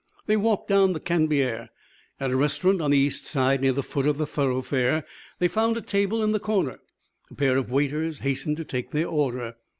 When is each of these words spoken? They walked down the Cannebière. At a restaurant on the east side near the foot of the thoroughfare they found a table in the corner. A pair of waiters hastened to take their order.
They 0.25 0.35
walked 0.35 0.67
down 0.67 0.93
the 0.93 0.99
Cannebière. 0.99 1.69
At 2.19 2.31
a 2.31 2.35
restaurant 2.35 2.81
on 2.81 2.89
the 2.89 2.97
east 2.97 3.23
side 3.27 3.61
near 3.61 3.71
the 3.71 3.83
foot 3.83 4.07
of 4.07 4.17
the 4.17 4.25
thoroughfare 4.25 5.05
they 5.37 5.47
found 5.47 5.77
a 5.77 5.81
table 5.81 6.23
in 6.23 6.31
the 6.31 6.39
corner. 6.39 6.79
A 7.29 7.35
pair 7.35 7.55
of 7.55 7.69
waiters 7.69 8.17
hastened 8.21 8.57
to 8.57 8.65
take 8.65 8.89
their 8.89 9.05
order. 9.07 9.57